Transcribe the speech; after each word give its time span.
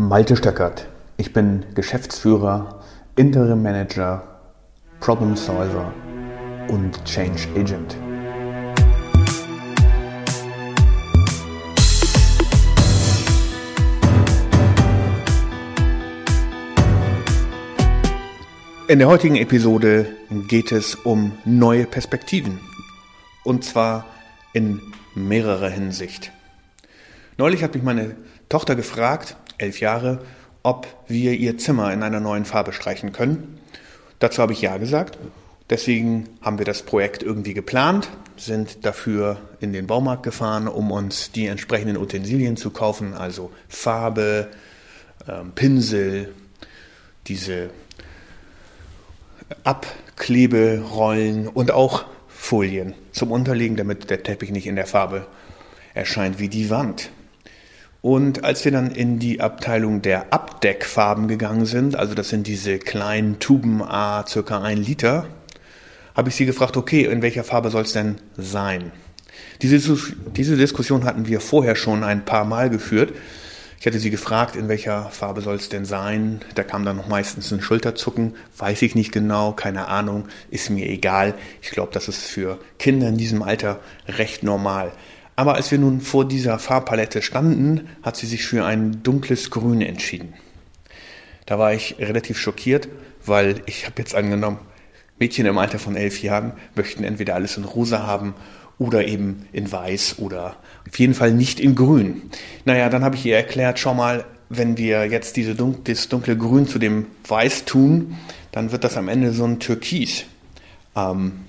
Malte 0.00 0.36
Stöckert. 0.36 0.86
Ich 1.16 1.32
bin 1.32 1.64
Geschäftsführer, 1.74 2.84
Interim 3.16 3.64
Manager, 3.64 4.22
Problem 5.00 5.34
Solver 5.34 5.92
und 6.68 7.04
Change 7.04 7.48
Agent. 7.56 7.96
In 18.86 19.00
der 19.00 19.08
heutigen 19.08 19.34
Episode 19.34 20.06
geht 20.46 20.70
es 20.70 20.94
um 20.94 21.32
neue 21.44 21.86
Perspektiven. 21.86 22.60
Und 23.42 23.64
zwar 23.64 24.06
in 24.52 24.80
mehrerer 25.16 25.70
Hinsicht. 25.70 26.30
Neulich 27.36 27.64
hat 27.64 27.74
mich 27.74 27.82
meine 27.82 28.14
Tochter 28.48 28.76
gefragt, 28.76 29.36
elf 29.58 29.80
Jahre, 29.80 30.20
ob 30.62 30.86
wir 31.06 31.32
ihr 31.32 31.58
Zimmer 31.58 31.92
in 31.92 32.02
einer 32.02 32.20
neuen 32.20 32.44
Farbe 32.44 32.72
streichen 32.72 33.12
können. 33.12 33.58
Dazu 34.18 34.42
habe 34.42 34.52
ich 34.52 34.62
ja 34.62 34.76
gesagt. 34.76 35.18
Deswegen 35.70 36.28
haben 36.40 36.58
wir 36.58 36.64
das 36.64 36.82
Projekt 36.82 37.22
irgendwie 37.22 37.52
geplant, 37.52 38.08
sind 38.36 38.86
dafür 38.86 39.36
in 39.60 39.72
den 39.72 39.86
Baumarkt 39.86 40.22
gefahren, 40.22 40.66
um 40.66 40.90
uns 40.90 41.30
die 41.30 41.46
entsprechenden 41.46 41.98
Utensilien 41.98 42.56
zu 42.56 42.70
kaufen, 42.70 43.12
also 43.12 43.52
Farbe, 43.68 44.48
ähm, 45.28 45.52
Pinsel, 45.54 46.34
diese 47.26 47.70
Abkleberollen 49.64 51.48
und 51.48 51.70
auch 51.70 52.06
Folien 52.28 52.94
zum 53.12 53.30
Unterlegen, 53.30 53.76
damit 53.76 54.08
der 54.08 54.22
Teppich 54.22 54.50
nicht 54.50 54.66
in 54.66 54.76
der 54.76 54.86
Farbe 54.86 55.26
erscheint 55.92 56.38
wie 56.38 56.48
die 56.48 56.70
Wand. 56.70 57.10
Und 58.00 58.44
als 58.44 58.64
wir 58.64 58.72
dann 58.72 58.92
in 58.92 59.18
die 59.18 59.40
Abteilung 59.40 60.02
der 60.02 60.32
Abdeckfarben 60.32 61.26
gegangen 61.26 61.66
sind, 61.66 61.96
also 61.96 62.14
das 62.14 62.28
sind 62.28 62.46
diese 62.46 62.78
kleinen 62.78 63.40
Tuben 63.40 63.82
A, 63.82 64.24
circa 64.26 64.62
ein 64.62 64.78
Liter, 64.78 65.26
habe 66.14 66.28
ich 66.28 66.36
sie 66.36 66.46
gefragt, 66.46 66.76
okay, 66.76 67.04
in 67.04 67.22
welcher 67.22 67.44
Farbe 67.44 67.70
soll 67.70 67.82
es 67.82 67.92
denn 67.92 68.16
sein? 68.36 68.92
Diese, 69.62 69.96
diese 70.36 70.56
Diskussion 70.56 71.04
hatten 71.04 71.26
wir 71.26 71.40
vorher 71.40 71.74
schon 71.74 72.04
ein 72.04 72.24
paar 72.24 72.44
Mal 72.44 72.70
geführt. 72.70 73.12
Ich 73.80 73.86
hatte 73.86 74.00
sie 74.00 74.10
gefragt, 74.10 74.56
in 74.56 74.68
welcher 74.68 75.10
Farbe 75.10 75.40
soll 75.40 75.56
es 75.56 75.68
denn 75.68 75.84
sein? 75.84 76.40
Da 76.56 76.64
kam 76.64 76.84
dann 76.84 76.96
noch 76.96 77.06
meistens 77.06 77.52
ein 77.52 77.60
Schulterzucken. 77.60 78.34
Weiß 78.56 78.82
ich 78.82 78.96
nicht 78.96 79.12
genau, 79.12 79.52
keine 79.52 79.86
Ahnung, 79.86 80.26
ist 80.50 80.70
mir 80.70 80.88
egal. 80.88 81.34
Ich 81.62 81.70
glaube, 81.70 81.92
das 81.92 82.08
ist 82.08 82.24
für 82.24 82.58
Kinder 82.78 83.08
in 83.08 83.16
diesem 83.16 83.42
Alter 83.42 83.78
recht 84.08 84.42
normal. 84.42 84.92
Aber 85.38 85.54
als 85.54 85.70
wir 85.70 85.78
nun 85.78 86.00
vor 86.00 86.26
dieser 86.26 86.58
Farbpalette 86.58 87.22
standen, 87.22 87.88
hat 88.02 88.16
sie 88.16 88.26
sich 88.26 88.44
für 88.44 88.64
ein 88.64 89.04
dunkles 89.04 89.52
Grün 89.52 89.82
entschieden. 89.82 90.34
Da 91.46 91.60
war 91.60 91.72
ich 91.72 91.94
relativ 92.00 92.40
schockiert, 92.40 92.88
weil 93.24 93.62
ich 93.66 93.86
habe 93.86 93.94
jetzt 93.98 94.16
angenommen, 94.16 94.58
Mädchen 95.20 95.46
im 95.46 95.56
Alter 95.56 95.78
von 95.78 95.94
elf 95.94 96.24
Jahren 96.24 96.54
möchten 96.74 97.04
entweder 97.04 97.36
alles 97.36 97.56
in 97.56 97.62
rosa 97.62 98.04
haben 98.04 98.34
oder 98.80 99.06
eben 99.06 99.46
in 99.52 99.70
weiß 99.70 100.18
oder 100.18 100.56
auf 100.88 100.98
jeden 100.98 101.14
Fall 101.14 101.30
nicht 101.30 101.60
in 101.60 101.76
grün. 101.76 102.22
Naja, 102.64 102.88
dann 102.88 103.04
habe 103.04 103.14
ich 103.14 103.24
ihr 103.24 103.36
erklärt, 103.36 103.78
schau 103.78 103.94
mal, 103.94 104.24
wenn 104.48 104.76
wir 104.76 105.04
jetzt 105.06 105.36
diese 105.36 105.54
dun 105.54 105.76
das 105.84 106.08
dunkle 106.08 106.36
Grün 106.36 106.66
zu 106.66 106.80
dem 106.80 107.06
Weiß 107.28 107.64
tun, 107.64 108.16
dann 108.50 108.72
wird 108.72 108.82
das 108.82 108.96
am 108.96 109.06
Ende 109.06 109.30
so 109.30 109.44
ein 109.44 109.60
Türkis. 109.60 110.24
Ähm, 110.96 111.44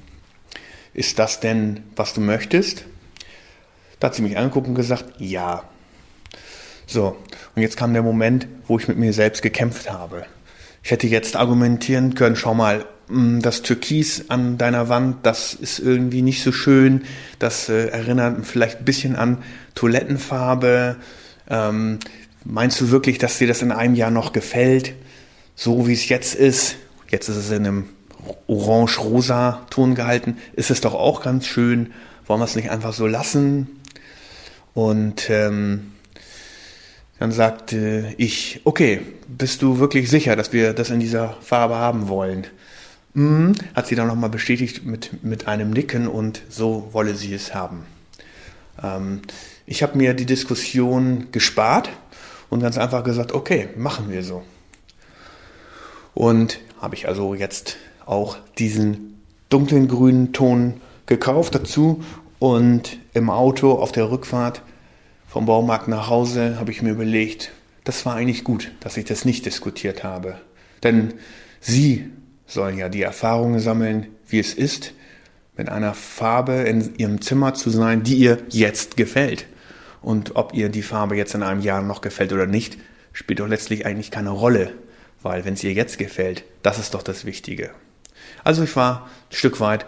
ist 0.93 1.17
das 1.17 1.39
denn, 1.39 1.79
was 1.95 2.13
du 2.13 2.21
möchtest? 2.21 2.85
Da 3.99 4.07
hat 4.07 4.15
sie 4.15 4.21
mich 4.21 4.37
angeguckt 4.37 4.67
und 4.67 4.75
gesagt, 4.75 5.05
ja. 5.17 5.63
So, 6.87 7.17
und 7.55 7.61
jetzt 7.61 7.77
kam 7.77 7.93
der 7.93 8.01
Moment, 8.01 8.47
wo 8.67 8.79
ich 8.79 8.87
mit 8.87 8.97
mir 8.97 9.13
selbst 9.13 9.41
gekämpft 9.41 9.91
habe. 9.91 10.25
Ich 10.83 10.91
hätte 10.91 11.07
jetzt 11.07 11.35
argumentieren 11.35 12.15
können, 12.15 12.35
schau 12.35 12.53
mal, 12.53 12.85
mm, 13.09 13.41
das 13.41 13.61
Türkis 13.61 14.25
an 14.29 14.57
deiner 14.57 14.89
Wand, 14.89 15.17
das 15.23 15.53
ist 15.53 15.79
irgendwie 15.79 16.21
nicht 16.21 16.41
so 16.41 16.51
schön. 16.51 17.03
Das 17.37 17.69
äh, 17.69 17.87
erinnert 17.87 18.45
vielleicht 18.45 18.79
ein 18.79 18.85
bisschen 18.85 19.15
an 19.15 19.43
Toilettenfarbe. 19.75 20.95
Ähm, 21.49 21.99
meinst 22.45 22.79
du 22.81 22.91
wirklich, 22.91 23.17
dass 23.17 23.37
dir 23.37 23.47
das 23.47 23.61
in 23.61 23.71
einem 23.71 23.95
Jahr 23.95 24.11
noch 24.11 24.31
gefällt? 24.31 24.93
So 25.55 25.87
wie 25.87 25.93
es 25.93 26.07
jetzt 26.07 26.35
ist. 26.35 26.77
Jetzt 27.09 27.27
ist 27.27 27.35
es 27.35 27.51
in 27.51 27.65
einem 27.65 27.89
orange-rosa 28.47 29.65
Ton 29.69 29.95
gehalten. 29.95 30.37
Ist 30.53 30.71
es 30.71 30.81
doch 30.81 30.93
auch 30.93 31.21
ganz 31.21 31.45
schön. 31.45 31.91
Wollen 32.25 32.39
wir 32.39 32.45
es 32.45 32.55
nicht 32.55 32.69
einfach 32.69 32.93
so 32.93 33.07
lassen? 33.07 33.78
Und 34.79 35.29
ähm, 35.29 35.91
dann 37.19 37.33
sagte 37.33 38.13
ich, 38.17 38.61
okay, 38.63 39.01
bist 39.27 39.61
du 39.61 39.77
wirklich 39.77 40.09
sicher, 40.09 40.37
dass 40.37 40.53
wir 40.53 40.71
das 40.71 40.89
in 40.89 41.01
dieser 41.01 41.35
Farbe 41.41 41.75
haben 41.75 42.07
wollen? 42.07 42.47
Mhm, 43.13 43.55
hat 43.75 43.87
sie 43.87 43.95
dann 43.95 44.07
nochmal 44.07 44.29
bestätigt 44.29 44.85
mit, 44.85 45.21
mit 45.21 45.49
einem 45.49 45.71
Nicken 45.71 46.07
und 46.07 46.43
so 46.47 46.87
wolle 46.93 47.15
sie 47.15 47.33
es 47.33 47.53
haben. 47.53 47.85
Ähm, 48.81 49.19
ich 49.65 49.83
habe 49.83 49.97
mir 49.97 50.13
die 50.13 50.25
Diskussion 50.25 51.27
gespart 51.33 51.89
und 52.49 52.61
ganz 52.61 52.77
einfach 52.77 53.03
gesagt, 53.03 53.33
okay, 53.33 53.67
machen 53.75 54.09
wir 54.09 54.23
so. 54.23 54.43
Und 56.13 56.61
habe 56.79 56.95
ich 56.95 57.05
also 57.05 57.33
jetzt 57.33 57.75
auch 58.05 58.37
diesen 58.57 59.19
dunklen 59.49 59.89
grünen 59.89 60.31
Ton 60.31 60.79
gekauft 61.05 61.53
dazu 61.53 62.01
und 62.39 62.97
im 63.13 63.29
Auto 63.29 63.73
auf 63.73 63.91
der 63.91 64.09
Rückfahrt 64.09 64.63
vom 65.27 65.45
Baumarkt 65.45 65.87
nach 65.87 66.09
Hause 66.09 66.57
habe 66.59 66.71
ich 66.71 66.81
mir 66.81 66.91
überlegt, 66.91 67.51
das 67.83 68.05
war 68.05 68.15
eigentlich 68.15 68.43
gut, 68.43 68.71
dass 68.79 68.97
ich 68.97 69.05
das 69.05 69.25
nicht 69.25 69.45
diskutiert 69.45 70.03
habe. 70.03 70.39
Denn 70.81 71.13
Sie 71.59 72.09
sollen 72.47 72.77
ja 72.77 72.89
die 72.89 73.03
Erfahrungen 73.03 73.59
sammeln, 73.59 74.07
wie 74.27 74.39
es 74.39 74.53
ist, 74.53 74.93
mit 75.55 75.69
einer 75.69 75.93
Farbe 75.93 76.53
in 76.53 76.95
Ihrem 76.95 77.21
Zimmer 77.21 77.53
zu 77.53 77.69
sein, 77.69 78.03
die 78.03 78.15
ihr 78.15 78.39
jetzt 78.49 78.97
gefällt. 78.97 79.45
Und 80.01 80.35
ob 80.35 80.53
ihr 80.53 80.69
die 80.69 80.81
Farbe 80.81 81.15
jetzt 81.15 81.35
in 81.35 81.43
einem 81.43 81.61
Jahr 81.61 81.81
noch 81.81 82.01
gefällt 82.01 82.31
oder 82.31 82.47
nicht, 82.47 82.77
spielt 83.11 83.39
doch 83.41 83.47
letztlich 83.47 83.85
eigentlich 83.85 84.09
keine 84.09 84.29
Rolle. 84.29 84.71
Weil 85.21 85.43
wenn 85.43 85.55
es 85.55 85.63
ihr 85.63 85.73
jetzt 85.73 85.97
gefällt, 85.97 86.43
das 86.63 86.79
ist 86.79 86.93
doch 86.93 87.03
das 87.03 87.25
Wichtige. 87.25 87.71
Also 88.43 88.63
ich 88.63 88.75
war 88.75 89.09
ein 89.29 89.35
Stück 89.35 89.59
weit 89.59 89.85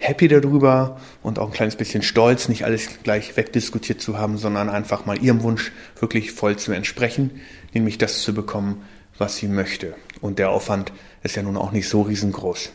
happy 0.00 0.28
darüber 0.28 0.98
und 1.22 1.38
auch 1.38 1.48
ein 1.48 1.52
kleines 1.52 1.76
bisschen 1.76 2.02
stolz, 2.02 2.48
nicht 2.48 2.64
alles 2.64 2.88
gleich 3.02 3.36
wegdiskutiert 3.36 4.00
zu 4.00 4.18
haben, 4.18 4.38
sondern 4.38 4.68
einfach 4.68 5.06
mal 5.06 5.22
ihrem 5.22 5.42
Wunsch 5.42 5.72
wirklich 6.00 6.32
voll 6.32 6.56
zu 6.56 6.72
entsprechen, 6.72 7.40
nämlich 7.74 7.98
das 7.98 8.22
zu 8.22 8.34
bekommen, 8.34 8.82
was 9.18 9.36
sie 9.36 9.46
möchte. 9.46 9.94
Und 10.22 10.38
der 10.38 10.50
Aufwand 10.50 10.92
ist 11.22 11.36
ja 11.36 11.42
nun 11.42 11.58
auch 11.58 11.70
nicht 11.70 11.88
so 11.88 12.02
riesengroß. 12.02 12.72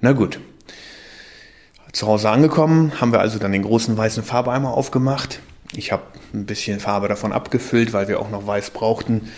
Na 0.00 0.12
gut. 0.12 0.40
Zu 1.92 2.06
Hause 2.06 2.30
angekommen, 2.30 3.00
haben 3.00 3.12
wir 3.12 3.18
also 3.18 3.40
dann 3.40 3.50
den 3.50 3.64
großen 3.64 3.96
weißen 3.96 4.22
Farbeimer 4.22 4.72
aufgemacht. 4.72 5.40
Ich 5.74 5.90
habe 5.90 6.04
ein 6.32 6.46
bisschen 6.46 6.78
Farbe 6.78 7.08
davon 7.08 7.32
abgefüllt, 7.32 7.92
weil 7.92 8.06
wir 8.06 8.20
auch 8.20 8.30
noch 8.30 8.46
weiß 8.46 8.70
brauchten. 8.70 9.28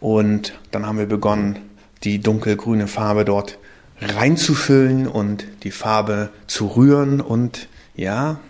Und 0.00 0.58
dann 0.70 0.86
haben 0.86 0.96
wir 0.96 1.06
begonnen, 1.06 1.58
die 2.04 2.18
dunkelgrüne 2.18 2.88
Farbe 2.88 3.26
dort 3.26 3.58
reinzufüllen 4.00 5.06
und 5.06 5.44
die 5.62 5.70
Farbe 5.70 6.30
zu 6.46 6.66
rühren. 6.66 7.20
Und 7.20 7.68
ja, 7.94 8.40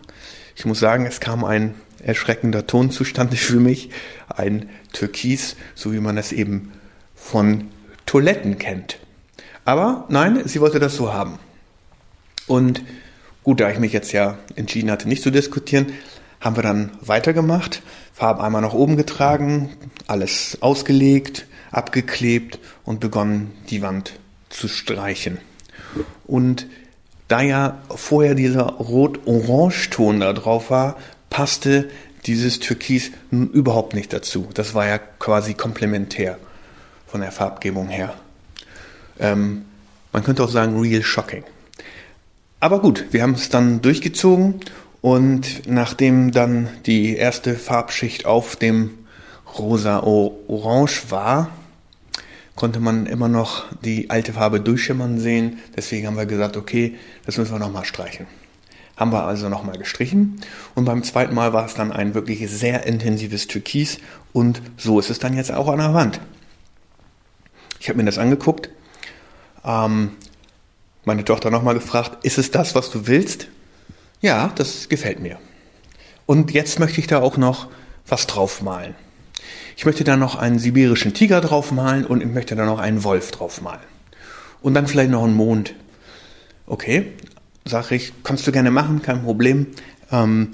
ich 0.57 0.65
muss 0.65 0.81
sagen, 0.81 1.07
es 1.07 1.21
kam 1.21 1.45
ein 1.45 1.75
erschreckender 2.03 2.67
Ton 2.67 2.91
zustande 2.91 3.37
für 3.37 3.61
mich. 3.61 3.91
Ein 4.29 4.69
Türkis, 4.93 5.57
so 5.75 5.93
wie 5.93 6.01
man 6.01 6.17
es 6.17 6.33
eben 6.33 6.73
von 7.15 7.69
Toiletten 8.07 8.59
kennt. 8.59 8.99
Aber 9.65 10.07
nein, 10.09 10.43
sie 10.47 10.61
wollte 10.61 10.81
das 10.81 10.97
so 10.97 11.13
haben. 11.13 11.39
Und 12.47 12.83
gut, 13.45 13.61
da 13.61 13.71
ich 13.71 13.79
mich 13.79 13.93
jetzt 13.93 14.13
ja 14.13 14.39
entschieden 14.57 14.91
hatte, 14.91 15.09
nicht 15.09 15.23
zu 15.23 15.31
diskutieren, 15.31 15.93
haben 16.41 16.57
wir 16.57 16.63
dann 16.65 16.91
weitergemacht, 17.01 17.83
Farbe 18.13 18.43
einmal 18.43 18.63
nach 18.63 18.73
oben 18.73 18.97
getragen, 18.97 19.71
alles 20.09 20.59
ausgelegt, 20.61 21.47
abgeklebt 21.71 22.59
und 22.85 22.99
begonnen, 22.99 23.53
die 23.71 23.81
Wand 23.81 24.15
zu 24.53 24.69
streichen. 24.69 25.39
Und 26.25 26.67
da 27.29 27.41
ja 27.41 27.79
vorher 27.95 28.35
dieser 28.35 28.63
Rot-Orange-Ton 28.63 30.21
da 30.21 30.33
drauf 30.33 30.71
war, 30.71 30.97
passte 31.31 31.89
dieses 32.27 32.61
Türkis 32.61 33.11
nun 33.31 33.51
überhaupt 33.51 33.95
nicht 33.95 34.13
dazu. 34.13 34.49
Das 34.55 34.75
war 34.75 34.87
ja 34.87 34.99
quasi 34.99 35.55
komplementär 35.55 36.39
von 37.07 37.21
der 37.21 37.33
Farbgebung 37.33 37.89
her. 37.89 38.15
Ähm, 39.19 39.65
man 40.13 40.23
könnte 40.23 40.45
auch 40.45 40.51
sagen, 40.51 40.79
real 40.79 41.03
shocking. 41.03 41.45
Aber 42.61 42.81
gut, 42.81 43.07
wir 43.11 43.23
haben 43.23 43.35
es 43.35 43.49
dann 43.49 43.83
durchgezogen 43.83 44.61
und 45.01 45.69
nachdem 45.69 46.33
dann 46.33 46.69
die 46.87 47.17
erste 47.17 47.57
Farbschicht 47.57 48.25
auf 48.25 48.57
dem 48.57 48.91
rosa-orange 49.59 51.11
war, 51.11 51.51
konnte 52.63 52.79
man 52.79 53.07
immer 53.07 53.27
noch 53.27 53.65
die 53.81 54.09
alte 54.09 54.35
Farbe 54.35 54.61
durchschimmern 54.61 55.19
sehen. 55.19 55.59
Deswegen 55.77 56.07
haben 56.07 56.17
wir 56.17 56.27
gesagt, 56.27 56.57
okay, 56.57 56.95
das 57.27 57.37
müssen 57.37 57.51
wir 57.51 57.59
nochmal 57.59 57.85
streichen. 57.85 58.29
Haben 58.97 59.11
wir 59.11 59.25
also 59.25 59.49
nochmal 59.49 59.79
gestrichen 59.79 60.41
und 60.77 60.85
beim 60.85 61.03
zweiten 61.03 61.35
Mal 61.35 61.53
war 61.53 61.67
es 61.67 61.75
dann 61.75 61.91
ein 61.91 62.15
wirklich 62.15 62.49
sehr 62.49 62.87
intensives 62.87 63.49
Türkis 63.49 63.99
und 64.33 64.63
so 64.77 65.01
ist 65.01 65.11
es 65.11 65.19
dann 65.19 65.37
jetzt 65.37 65.51
auch 65.51 65.67
an 65.67 65.79
der 65.79 65.93
Wand. 65.93 66.21
Ich 67.81 67.89
habe 67.89 67.99
mir 67.99 68.05
das 68.05 68.19
angeguckt, 68.19 68.71
ähm, 69.65 70.13
meine 71.05 71.25
Tochter 71.25 71.51
nochmal 71.51 71.75
gefragt, 71.75 72.25
ist 72.25 72.39
es 72.39 72.53
das, 72.53 72.77
was 72.77 72.93
du 72.93 73.09
willst? 73.09 73.49
Ja, 74.21 74.53
das 74.55 74.89
gefällt 74.89 75.19
mir. 75.19 75.41
Und 76.27 76.53
jetzt 76.53 76.79
möchte 76.79 77.01
ich 77.01 77.09
da 77.09 77.23
auch 77.23 77.37
noch 77.37 77.67
was 78.07 78.29
draufmalen. 78.29 78.95
Ich 79.77 79.85
möchte 79.85 80.05
da 80.05 80.17
noch 80.17 80.37
einen 80.37 80.59
sibirischen 80.59 81.15
Tiger 81.15 81.41
draufmalen 81.41 82.07
und 82.07 82.21
ich 82.21 82.29
möchte 82.29 82.57
da 82.57 82.65
noch 82.65 82.79
einen 82.79 83.05
Wolf 83.05 83.31
draufmalen. 83.31 83.81
Und 84.61 84.75
dann 84.75 84.87
vielleicht 84.87 85.11
noch 85.11 85.25
einen 85.25 85.35
Mond. 85.35 85.75
Okay, 86.67 87.13
sage 87.65 87.95
ich, 87.97 88.13
kannst 88.23 88.47
du 88.47 88.53
gerne 88.53 88.71
machen, 88.71 89.03
kein 89.03 89.23
Problem. 89.23 89.67
Ähm, 90.11 90.51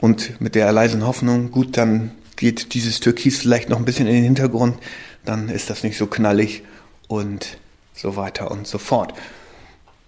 und 0.00 0.40
mit 0.40 0.54
der 0.54 0.72
leisen 0.72 1.06
Hoffnung, 1.06 1.50
gut, 1.50 1.76
dann 1.76 2.10
geht 2.36 2.74
dieses 2.74 2.98
Türkis 2.98 3.38
vielleicht 3.38 3.68
noch 3.68 3.78
ein 3.78 3.84
bisschen 3.84 4.08
in 4.08 4.14
den 4.14 4.24
Hintergrund, 4.24 4.76
dann 5.24 5.48
ist 5.48 5.70
das 5.70 5.84
nicht 5.84 5.96
so 5.96 6.06
knallig 6.06 6.64
und 7.06 7.58
so 7.94 8.16
weiter 8.16 8.50
und 8.50 8.66
so 8.66 8.78
fort. 8.78 9.14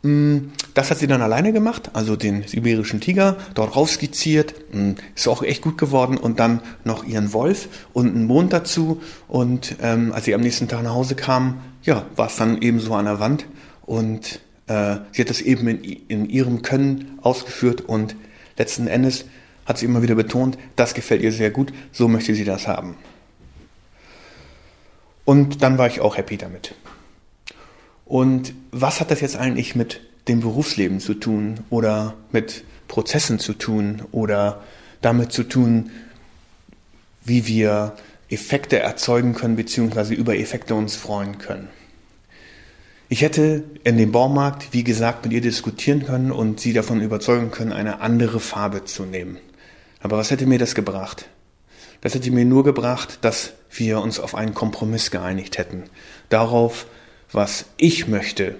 Mm, 0.05 0.51
das 0.75 0.91
hat 0.91 0.99
sie 0.99 1.07
dann 1.07 1.23
alleine 1.23 1.53
gemacht, 1.53 1.91
also 1.95 2.15
den 2.15 2.47
sibirischen 2.47 3.01
Tiger 3.01 3.37
dort 3.55 3.75
rausskizziert, 3.75 4.55
mm, 4.73 4.93
ist 5.17 5.27
auch 5.27 5.43
echt 5.43 5.63
gut 5.63 5.79
geworden. 5.79 6.19
Und 6.19 6.39
dann 6.39 6.61
noch 6.85 7.05
ihren 7.05 7.33
Wolf 7.33 7.69
und 7.93 8.15
einen 8.15 8.27
Mond 8.27 8.53
dazu. 8.53 9.01
Und 9.27 9.77
ähm, 9.83 10.13
als 10.13 10.27
sie 10.27 10.35
am 10.35 10.43
nächsten 10.43 10.69
Tag 10.69 10.83
nach 10.83 10.95
Hause 10.95 11.15
kam, 11.15 11.61
ja, 11.83 12.05
war 12.17 12.27
es 12.27 12.37
dann 12.37 12.61
eben 12.61 12.81
so 12.81 12.95
an 12.95 13.07
der 13.07 13.19
Wand. 13.19 13.47
Und 13.87 14.41
äh, 14.67 14.97
sie 15.13 15.23
hat 15.23 15.31
das 15.31 15.41
eben 15.41 15.67
in, 15.69 15.83
in 16.09 16.29
ihrem 16.29 16.63
Können 16.63 17.19
ausgeführt. 17.23 17.81
Und 17.81 18.15
letzten 18.59 18.87
Endes 18.87 19.25
hat 19.65 19.79
sie 19.79 19.87
immer 19.87 20.03
wieder 20.03 20.15
betont, 20.15 20.59
das 20.77 20.93
gefällt 20.93 21.23
ihr 21.23 21.33
sehr 21.33 21.51
gut, 21.51 21.73
so 21.93 22.09
möchte 22.09 22.35
sie 22.35 22.45
das 22.45 22.69
haben. 22.69 22.97
Und 25.25 25.63
dann 25.63 25.79
war 25.79 25.87
ich 25.87 26.01
auch 26.01 26.19
happy 26.19 26.37
damit. 26.37 26.75
Und 28.05 28.53
was 28.71 29.01
hat 29.01 29.11
das 29.11 29.21
jetzt 29.21 29.37
eigentlich 29.37 29.75
mit 29.75 30.01
dem 30.29 30.41
Berufsleben 30.41 31.01
zu 31.01 31.15
tun 31.15 31.61
oder 31.71 32.15
mit 32.33 32.65
Prozessen 32.89 33.39
zu 33.39 33.55
tun 33.55 34.03
oder 34.13 34.63
damit 35.01 35.33
zu 35.33 35.45
tun, 35.45 35.91
wie 37.25 37.47
wir 37.47 37.95
Effekte 38.29 38.79
erzeugen 38.79 39.35
können 39.35 39.57
beziehungsweise 39.57 40.15
über 40.15 40.37
Effekte 40.37 40.75
uns 40.75 40.97
freuen 40.97 41.39
können? 41.39 41.69
Ich 43.09 43.23
hätte 43.23 43.65
in 43.85 43.99
dem 43.99 44.13
Baumarkt, 44.13 44.73
wie 44.73 44.83
gesagt, 44.83 45.25
mit 45.25 45.33
ihr 45.33 45.43
diskutieren 45.43 46.05
können 46.05 46.33
und 46.33 46.59
sie 46.59 46.73
davon 46.73 47.01
überzeugen 47.01 47.51
können, 47.51 47.73
eine 47.73 48.01
andere 48.01 48.41
Farbe 48.41 48.85
zu 48.85 49.05
nehmen. 49.05 49.39
Aber 50.01 50.17
was 50.17 50.31
hätte 50.31 50.47
mir 50.47 50.59
das 50.59 50.75
gebracht? 50.75 51.29
Das 52.01 52.15
hätte 52.15 52.31
mir 52.31 52.45
nur 52.45 52.65
gebracht, 52.65 53.19
dass 53.23 53.53
wir 53.71 54.01
uns 54.01 54.21
auf 54.21 54.35
einen 54.35 54.55
Kompromiss 54.55 55.11
geeinigt 55.11 55.59
hätten. 55.59 55.85
Darauf, 56.29 56.87
was 57.35 57.67
ich 57.77 58.07
möchte 58.09 58.57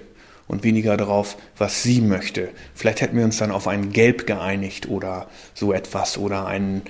und 0.47 0.63
weniger 0.63 0.97
darauf, 0.97 1.37
was 1.57 1.81
sie 1.81 2.01
möchte. 2.01 2.49
Vielleicht 2.75 3.01
hätten 3.01 3.17
wir 3.17 3.25
uns 3.25 3.37
dann 3.37 3.51
auf 3.51 3.67
ein 3.67 3.91
Gelb 3.91 4.27
geeinigt 4.27 4.87
oder 4.87 5.27
so 5.53 5.73
etwas 5.73 6.17
oder 6.17 6.45
ein 6.45 6.83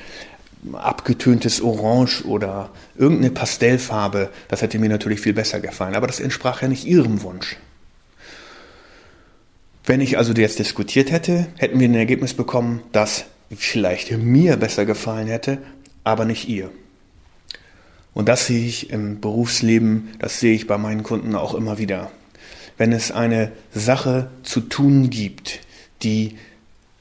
abgetöntes 0.74 1.62
Orange 1.62 2.26
oder 2.26 2.70
irgendeine 2.98 3.32
Pastellfarbe. 3.32 4.30
Das 4.48 4.62
hätte 4.62 4.80
mir 4.80 4.90
natürlich 4.90 5.22
viel 5.22 5.34
besser 5.34 5.60
gefallen, 5.60 5.96
aber 5.96 6.08
das 6.08 6.20
entsprach 6.20 6.62
ja 6.62 6.68
nicht 6.68 6.86
ihrem 6.86 7.22
Wunsch. 7.22 7.58
Wenn 9.86 10.02
ich 10.02 10.18
also 10.18 10.34
jetzt 10.34 10.58
diskutiert 10.58 11.12
hätte, 11.12 11.48
hätten 11.58 11.80
wir 11.80 11.88
ein 11.88 11.96
Ergebnis 11.96 12.34
bekommen, 12.34 12.82
das 12.92 13.26
vielleicht 13.56 14.12
mir 14.12 14.58
besser 14.58 14.86
gefallen 14.86 15.28
hätte, 15.28 15.60
aber 16.04 16.26
nicht 16.26 16.50
ihr. 16.50 16.72
Und 18.16 18.30
das 18.30 18.48
sehe 18.48 18.66
ich 18.66 18.90
im 18.90 19.20
Berufsleben, 19.20 20.08
das 20.20 20.40
sehe 20.40 20.56
ich 20.56 20.68
bei 20.68 20.78
meinen 20.78 21.04
Kunden 21.04 21.36
auch 21.36 21.54
immer 21.54 21.78
wieder. 21.78 22.12
Wenn 22.78 22.94
es 22.94 23.12
eine 23.12 23.52
Sache 23.74 24.32
zu 24.42 24.62
tun 24.62 25.10
gibt, 25.10 25.60
die 26.02 26.38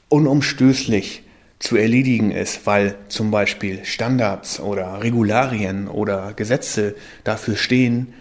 unumstößlich 0.09 1.23
zu 1.57 1.77
erledigen 1.77 2.31
ist, 2.31 2.65
weil 2.65 2.95
zum 3.07 3.31
Beispiel 3.31 3.85
Standards 3.85 4.59
oder 4.59 5.01
Regularien 5.01 5.87
oder 5.87 6.33
Gesetze 6.33 6.95
dafür 7.23 7.55
stehen, 7.55 8.13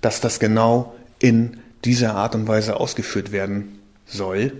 dass 0.00 0.20
das 0.20 0.40
genau 0.40 0.96
in 1.20 1.58
dieser 1.84 2.16
Art 2.16 2.34
und 2.34 2.48
Weise 2.48 2.80
ausgeführt 2.80 3.30
werden 3.30 3.78
soll, 4.04 4.52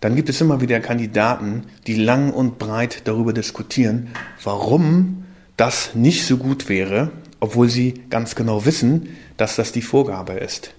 dann 0.00 0.16
gibt 0.16 0.28
es 0.28 0.40
immer 0.40 0.60
wieder 0.60 0.80
Kandidaten, 0.80 1.64
die 1.86 1.94
lang 1.94 2.32
und 2.32 2.58
breit 2.58 3.02
darüber 3.04 3.32
diskutieren, 3.32 4.08
warum 4.42 5.24
das 5.56 5.94
nicht 5.94 6.26
so 6.26 6.36
gut 6.36 6.68
wäre 6.68 7.12
obwohl 7.40 7.68
sie 7.68 7.94
ganz 8.10 8.34
genau 8.34 8.64
wissen, 8.64 9.16
dass 9.36 9.56
das 9.56 9.72
die 9.72 9.82
Vorgabe 9.82 10.34
ist. 10.34 10.74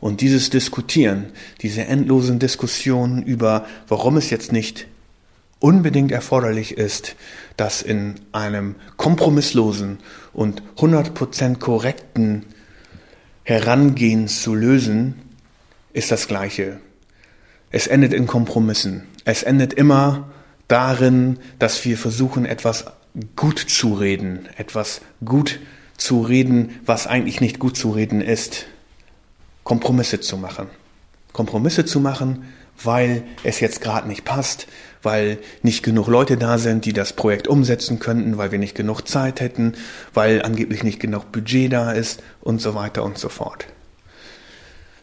Und 0.00 0.20
dieses 0.20 0.50
Diskutieren, 0.50 1.26
diese 1.60 1.84
endlosen 1.84 2.38
Diskussionen 2.38 3.22
über, 3.22 3.66
warum 3.88 4.16
es 4.16 4.30
jetzt 4.30 4.52
nicht 4.52 4.86
unbedingt 5.60 6.12
erforderlich 6.12 6.78
ist, 6.78 7.16
das 7.56 7.82
in 7.82 8.14
einem 8.30 8.76
kompromisslosen 8.96 9.98
und 10.32 10.62
100% 10.76 11.58
korrekten 11.58 12.44
Herangehen 13.42 14.28
zu 14.28 14.54
lösen, 14.54 15.14
ist 15.92 16.12
das 16.12 16.28
Gleiche. 16.28 16.78
Es 17.70 17.88
endet 17.88 18.12
in 18.12 18.26
Kompromissen. 18.28 19.02
Es 19.24 19.42
endet 19.42 19.74
immer 19.74 20.30
darin, 20.68 21.38
dass 21.58 21.84
wir 21.84 21.98
versuchen, 21.98 22.46
etwas 22.46 22.84
gut 23.34 23.58
zu 23.58 23.94
reden, 23.94 24.48
etwas 24.56 25.00
gut 25.24 25.48
zu 25.48 25.77
zu 25.98 26.22
reden, 26.22 26.80
was 26.86 27.06
eigentlich 27.06 27.42
nicht 27.42 27.58
gut 27.58 27.76
zu 27.76 27.90
reden 27.90 28.22
ist. 28.22 28.64
Kompromisse 29.64 30.20
zu 30.20 30.38
machen. 30.38 30.68
Kompromisse 31.34 31.84
zu 31.84 32.00
machen, 32.00 32.46
weil 32.82 33.24
es 33.42 33.60
jetzt 33.60 33.82
gerade 33.82 34.08
nicht 34.08 34.24
passt, 34.24 34.66
weil 35.02 35.38
nicht 35.62 35.82
genug 35.82 36.08
Leute 36.08 36.36
da 36.36 36.58
sind, 36.58 36.84
die 36.84 36.92
das 36.92 37.12
Projekt 37.12 37.48
umsetzen 37.48 37.98
könnten, 37.98 38.38
weil 38.38 38.52
wir 38.52 38.58
nicht 38.58 38.74
genug 38.74 39.02
Zeit 39.02 39.40
hätten, 39.40 39.74
weil 40.14 40.42
angeblich 40.42 40.82
nicht 40.82 41.00
genug 41.00 41.30
Budget 41.32 41.72
da 41.72 41.92
ist 41.92 42.22
und 42.40 42.60
so 42.60 42.74
weiter 42.74 43.04
und 43.04 43.18
so 43.18 43.28
fort. 43.28 43.66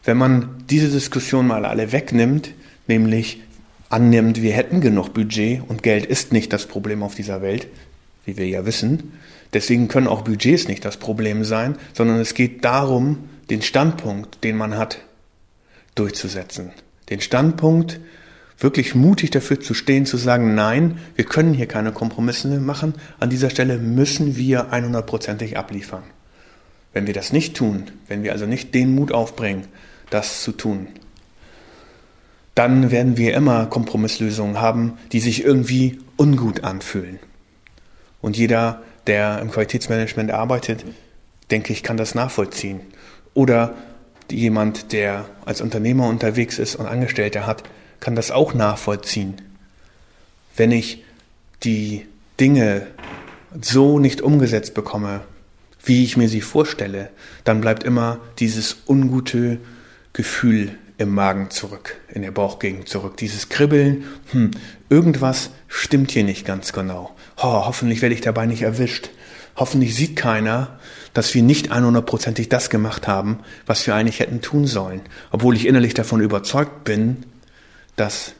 Wenn 0.03 0.17
man 0.17 0.63
diese 0.69 0.89
Diskussion 0.89 1.47
mal 1.47 1.65
alle 1.65 1.91
wegnimmt, 1.91 2.51
nämlich 2.87 3.41
annimmt, 3.89 4.41
wir 4.41 4.53
hätten 4.53 4.81
genug 4.81 5.13
Budget 5.13 5.61
und 5.67 5.83
Geld 5.83 6.05
ist 6.05 6.31
nicht 6.31 6.53
das 6.53 6.65
Problem 6.65 7.03
auf 7.03 7.15
dieser 7.15 7.41
Welt, 7.41 7.67
wie 8.25 8.37
wir 8.37 8.47
ja 8.47 8.65
wissen, 8.65 9.13
Deswegen 9.53 9.87
können 9.87 10.07
auch 10.07 10.23
Budgets 10.23 10.67
nicht 10.67 10.83
das 10.83 10.97
Problem 10.97 11.43
sein, 11.43 11.77
sondern 11.93 12.19
es 12.19 12.33
geht 12.33 12.65
darum, 12.65 13.29
den 13.49 13.61
Standpunkt, 13.61 14.43
den 14.43 14.57
man 14.57 14.77
hat, 14.77 14.99
durchzusetzen. 15.95 16.71
Den 17.09 17.21
Standpunkt, 17.21 17.99
wirklich 18.57 18.95
mutig 18.95 19.31
dafür 19.31 19.59
zu 19.59 19.73
stehen, 19.73 20.05
zu 20.05 20.17
sagen, 20.17 20.55
nein, 20.55 20.99
wir 21.15 21.25
können 21.25 21.53
hier 21.53 21.67
keine 21.67 21.91
Kompromisse 21.91 22.47
machen. 22.59 22.95
An 23.19 23.29
dieser 23.29 23.49
Stelle 23.49 23.77
müssen 23.77 24.35
wir 24.35 24.71
100%ig 24.71 25.57
abliefern. 25.57 26.03
Wenn 26.93 27.07
wir 27.07 27.13
das 27.13 27.33
nicht 27.33 27.55
tun, 27.55 27.91
wenn 28.07 28.23
wir 28.23 28.31
also 28.31 28.45
nicht 28.45 28.73
den 28.73 28.95
Mut 28.95 29.11
aufbringen, 29.11 29.67
das 30.09 30.41
zu 30.41 30.53
tun, 30.53 30.87
dann 32.55 32.89
werden 32.89 33.17
wir 33.17 33.33
immer 33.33 33.65
Kompromisslösungen 33.65 34.61
haben, 34.61 34.93
die 35.11 35.19
sich 35.19 35.43
irgendwie 35.43 35.99
ungut 36.15 36.63
anfühlen. 36.63 37.19
Und 38.21 38.37
jeder 38.37 38.81
der 39.07 39.39
im 39.39 39.51
Qualitätsmanagement 39.51 40.31
arbeitet, 40.31 40.85
denke 41.51 41.73
ich, 41.73 41.83
kann 41.83 41.97
das 41.97 42.15
nachvollziehen. 42.15 42.81
Oder 43.33 43.75
jemand, 44.31 44.91
der 44.91 45.25
als 45.45 45.61
Unternehmer 45.61 46.07
unterwegs 46.07 46.59
ist 46.59 46.75
und 46.75 46.87
Angestellte 46.87 47.45
hat, 47.45 47.63
kann 47.99 48.15
das 48.15 48.31
auch 48.31 48.53
nachvollziehen. 48.53 49.35
Wenn 50.55 50.71
ich 50.71 51.03
die 51.63 52.05
Dinge 52.39 52.87
so 53.61 53.99
nicht 53.99 54.21
umgesetzt 54.21 54.73
bekomme, 54.73 55.21
wie 55.83 56.03
ich 56.03 56.17
mir 56.17 56.29
sie 56.29 56.41
vorstelle, 56.41 57.09
dann 57.43 57.61
bleibt 57.61 57.83
immer 57.83 58.19
dieses 58.39 58.77
ungute 58.87 59.59
Gefühl 60.13 60.77
im 60.97 61.09
Magen 61.09 61.51
zurück, 61.51 61.97
in 62.11 62.21
der 62.21 62.31
Bauchgegend 62.31 62.87
zurück. 62.87 63.17
Dieses 63.17 63.49
Kribbeln, 63.49 64.05
hm, 64.31 64.51
irgendwas 64.89 65.51
stimmt 65.67 66.11
hier 66.11 66.23
nicht 66.23 66.45
ganz 66.45 66.73
genau. 66.73 67.14
Oh, 67.37 67.65
hoffentlich 67.65 68.01
werde 68.01 68.15
ich 68.15 68.21
dabei 68.21 68.45
nicht 68.45 68.61
erwischt. 68.61 69.09
Hoffentlich 69.55 69.95
sieht 69.95 70.15
keiner, 70.15 70.79
dass 71.13 71.33
wir 71.33 71.41
nicht 71.41 71.71
100%ig 71.71 72.49
das 72.49 72.69
gemacht 72.69 73.07
haben, 73.07 73.39
was 73.65 73.87
wir 73.87 73.95
eigentlich 73.95 74.19
hätten 74.19 74.41
tun 74.41 74.67
sollen. 74.67 75.01
Obwohl 75.31 75.55
ich 75.55 75.65
innerlich 75.65 75.93
davon 75.93 76.21
überzeugt 76.21 76.83
bin, 76.83 77.25
dass 77.95 78.33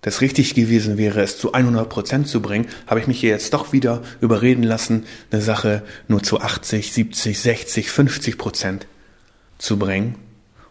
das 0.00 0.20
richtig 0.20 0.54
gewesen 0.54 0.98
wäre, 0.98 1.20
es 1.22 1.38
zu 1.38 1.54
100% 1.54 2.24
zu 2.24 2.40
bringen, 2.40 2.66
habe 2.86 3.00
ich 3.00 3.06
mich 3.06 3.20
hier 3.20 3.30
jetzt 3.30 3.52
doch 3.54 3.72
wieder 3.72 4.02
überreden 4.20 4.62
lassen, 4.62 5.04
eine 5.30 5.42
Sache 5.42 5.82
nur 6.06 6.22
zu 6.22 6.40
80, 6.40 6.92
70, 6.92 7.40
60, 7.40 7.88
50% 7.88 8.82
zu 9.58 9.78
bringen. 9.78 10.16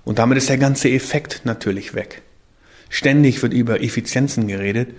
Und 0.03 0.19
damit 0.19 0.37
ist 0.37 0.49
der 0.49 0.57
ganze 0.57 0.89
Effekt 0.89 1.41
natürlich 1.43 1.93
weg. 1.93 2.21
Ständig 2.89 3.41
wird 3.41 3.53
über 3.53 3.81
Effizienzen 3.81 4.47
geredet 4.47 4.89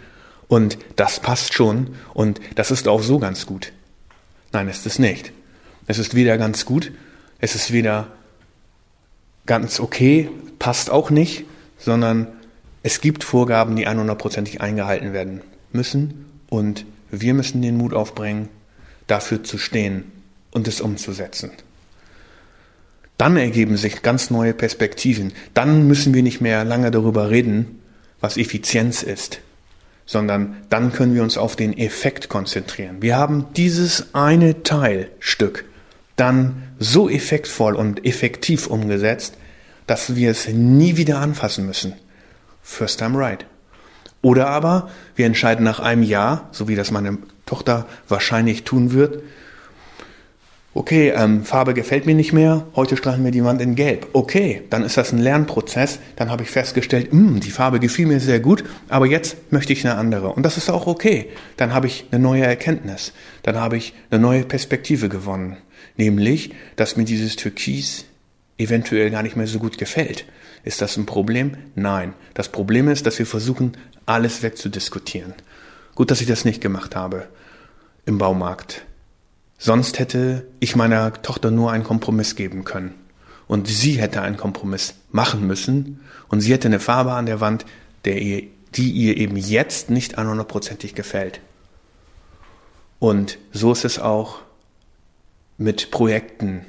Und 0.49 0.79
das 0.97 1.21
passt 1.21 1.55
schon 1.55 1.97
und 2.15 2.41
das 2.55 2.71
ist 2.71 2.87
auch 2.89 3.03
so 3.03 3.19
ganz 3.19 3.47
gut. 3.47 3.73
Nein, 4.53 4.69
ist 4.69 4.87
es 4.87 4.99
nicht. 4.99 5.33
Es 5.87 5.99
ist 5.99 6.15
weder 6.15 6.39
ganz 6.39 6.65
gut, 6.65 6.93
es 7.39 7.55
ist 7.55 7.73
weder 7.73 8.09
ganz 9.45 9.81
okay, 9.81 10.29
passt 10.59 10.91
auch 10.91 11.11
nicht, 11.11 11.45
sondern 11.79 12.29
es 12.83 13.01
gibt 13.01 13.25
Vorgaben, 13.25 13.77
die 13.77 13.89
100%ig 13.89 14.61
eingehalten 14.61 15.13
werden 15.13 15.41
müssen 15.73 16.27
und 16.49 16.85
wir 17.11 17.35
müssen 17.35 17.63
den 17.63 17.77
Mut 17.77 17.95
aufbringen, 17.95 18.49
dafür 19.07 19.45
zu 19.45 19.59
stehen 19.59 20.05
und 20.51 20.69
es 20.69 20.81
umzusetzen. 20.81 21.51
Dann 23.19 23.37
ergeben 23.37 23.77
sich 23.77 24.03
ganz 24.03 24.31
neue 24.31 24.53
Perspektiven. 24.53 25.33
Dann 25.55 25.87
müssen 25.87 26.13
wir 26.13 26.23
nicht 26.23 26.41
mehr 26.41 26.65
lange 26.65 26.91
darüber 26.91 27.31
reden, 27.31 27.81
was 28.21 28.37
Effizienz 28.37 29.03
ist, 29.03 29.41
sondern 30.07 30.57
dann 30.71 30.93
können 30.93 31.15
wir 31.15 31.23
uns 31.23 31.37
auf 31.37 31.57
den 31.57 31.77
Effekt 31.77 32.29
konzentrieren. 32.29 33.03
Wir 33.03 33.17
haben 33.17 33.47
dieses 33.57 34.15
eine 34.15 34.63
Teilstück 34.63 35.65
dann 36.15 36.63
so 36.79 37.11
effektvoll 37.11 37.75
und 37.75 38.07
effektiv 38.07 38.69
umgesetzt, 38.69 39.37
dass 39.87 40.15
wir 40.15 40.31
es 40.31 40.49
nie 40.49 40.97
wieder 40.97 41.19
anfassen 41.19 41.67
müssen. 41.67 41.95
First 42.63 43.01
time 43.01 43.19
right. 43.19 43.45
Oder 44.23 44.49
aber 44.49 44.91
wir 45.15 45.27
entscheiden 45.27 45.65
nach 45.65 45.79
einem 45.79 46.03
Jahr, 46.03 46.49
so 46.53 46.69
wie 46.69 46.75
das 46.75 46.91
meine 46.91 47.19
Tochter 47.45 47.87
wahrscheinlich 48.09 48.65
tun 48.65 48.93
wird, 48.93 49.23
okay, 50.77 51.13
ähm, 51.17 51.45
Farbe 51.45 51.73
gefällt 51.73 52.05
mir 52.05 52.15
nicht 52.15 52.33
mehr, 52.33 52.67
heute 52.77 52.97
streichen 52.97 53.25
wir 53.25 53.31
die 53.31 53.43
Wand 53.43 53.61
in 53.63 53.75
Gelb. 53.75 54.09
Okay, 54.13 54.63
dann 54.69 54.83
ist 54.83 54.97
das 54.97 55.13
ein 55.13 55.19
Lernprozess. 55.19 55.99
Dann 56.17 56.31
habe 56.31 56.43
ich 56.43 56.51
festgestellt, 56.51 57.13
mh, 57.13 57.29
hm, 57.29 57.41
die 57.41 57.51
Farbe 57.51 57.81
gefiel 57.81 58.07
mir 58.07 58.21
sehr 58.21 58.41
gut, 58.41 58.63
aber 58.89 59.07
jetzt 59.07 59.51
möchte 59.51 59.73
ich 59.73 59.87
eine 59.87 59.97
andere. 59.97 60.29
Und 60.29 60.43
das 60.43 60.57
ist 60.57 60.71
auch 60.71 60.87
okay. 60.87 61.31
Dann 61.57 61.73
habe 61.73 61.87
ich 61.87 62.05
eine 62.11 62.23
neue 62.23 62.45
Erkenntnis. 62.45 63.13
Dann 63.43 63.57
habe 63.57 63.77
ich 63.77 63.95
eine 64.11 64.21
neue 64.21 64.45
Perspektive 64.45 65.09
gewonnen. 65.09 65.57
Nämlich, 65.97 66.55
dass 66.77 66.97
mir 66.97 67.05
dieses 67.05 67.37
Türkis 67.37 68.05
eventuell 68.59 69.11
gar 69.11 69.23
nicht 69.23 69.37
mehr 69.37 69.47
so 69.47 69.59
gut 69.59 69.79
gefällt. 69.79 70.27
Ist 70.63 70.83
das 70.83 70.97
ein 70.97 71.07
Problem? 71.07 71.57
Nein. 71.75 72.13
Das 72.35 72.51
Problem 72.51 72.89
ist, 72.89 73.07
dass 73.07 73.19
wir 73.19 73.27
versuchen, 73.27 73.77
alles 74.05 74.43
wegzudiskutieren. 74.43 75.35
Gut, 75.95 76.11
dass 76.11 76.21
ich 76.21 76.27
das 76.27 76.45
nicht 76.45 76.61
gemacht 76.61 76.95
habe 76.95 77.29
im 78.05 78.19
Baumarkt. 78.19 78.86
Sonst 79.59 79.99
hätte 79.99 80.47
ich 80.61 80.77
meiner 80.77 81.13
Tochter 81.23 81.51
nur 81.51 81.73
einen 81.73 81.85
Kompromiss 81.85 82.37
geben 82.37 82.65
können. 82.65 82.95
Und 83.49 83.69
sie 83.69 83.93
hätte 83.93 84.23
einen 84.23 84.37
Kompromiss 84.37 84.95
machen 85.11 85.47
müssen. 85.47 86.01
Und 86.29 86.41
sie 86.41 86.53
hätte 86.53 86.69
eine 86.69 86.81
Farbe 86.81 87.13
an 87.13 87.27
der 87.27 87.41
Wand, 87.41 87.65
der 88.05 88.21
ihr, 88.21 88.45
die 88.75 88.91
ihr 88.91 89.17
eben 89.17 89.37
jetzt 89.37 89.91
nicht 89.91 90.19
100%ig 90.19 90.95
gefällt. 90.95 91.41
Und 92.99 93.39
so 93.53 93.73
ist 93.73 93.85
es 93.85 93.99
auch 93.99 94.41
mit 95.59 95.91
Projekten, 95.91 96.67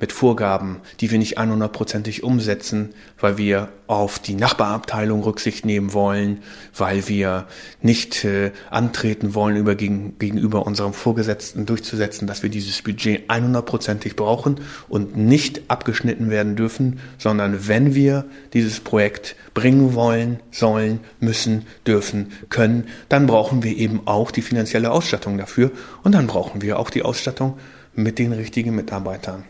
mit 0.00 0.12
Vorgaben, 0.12 0.80
die 1.00 1.10
wir 1.10 1.18
nicht 1.18 1.38
100%ig 1.38 2.22
umsetzen, 2.22 2.90
weil 3.18 3.36
wir 3.36 3.68
auf 3.88 4.18
die 4.18 4.34
Nachbarabteilung 4.34 5.22
Rücksicht 5.22 5.64
nehmen 5.64 5.92
wollen, 5.92 6.42
weil 6.76 7.08
wir 7.08 7.46
nicht 7.80 8.24
äh, 8.24 8.52
antreten 8.70 9.34
wollen, 9.34 9.56
über, 9.56 9.74
gegen, 9.74 10.18
gegenüber 10.18 10.66
unserem 10.66 10.92
Vorgesetzten 10.92 11.66
durchzusetzen, 11.66 12.26
dass 12.26 12.42
wir 12.42 12.50
dieses 12.50 12.82
Budget 12.82 13.30
100%ig 13.30 14.14
brauchen 14.14 14.60
und 14.88 15.16
nicht 15.16 15.62
abgeschnitten 15.68 16.30
werden 16.30 16.54
dürfen, 16.54 17.00
sondern 17.16 17.66
wenn 17.66 17.94
wir 17.94 18.26
dieses 18.52 18.80
Projekt 18.80 19.36
bringen 19.54 19.94
wollen, 19.94 20.40
sollen, 20.50 21.00
müssen, 21.18 21.66
dürfen, 21.86 22.32
können, 22.50 22.86
dann 23.08 23.26
brauchen 23.26 23.62
wir 23.62 23.76
eben 23.76 24.02
auch 24.04 24.30
die 24.30 24.42
finanzielle 24.42 24.90
Ausstattung 24.90 25.38
dafür 25.38 25.72
und 26.04 26.12
dann 26.12 26.26
brauchen 26.26 26.62
wir 26.62 26.78
auch 26.78 26.90
die 26.90 27.02
Ausstattung 27.02 27.58
mit 27.94 28.18
den 28.18 28.32
richtigen 28.32 28.76
Mitarbeitern. 28.76 29.44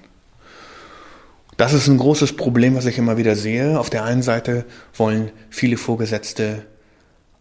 Das 1.59 1.73
ist 1.73 1.89
ein 1.89 1.99
großes 1.99 2.35
Problem, 2.35 2.77
was 2.77 2.87
ich 2.87 2.99
immer 2.99 3.17
wieder 3.17 3.35
sehe. 3.35 3.81
Auf 3.81 3.91
der 3.91 4.05
einen 4.05 4.23
Seite 4.23 4.65
wollen 4.95 5.33
viele 5.51 5.77
Vorgesetzte 5.77 6.65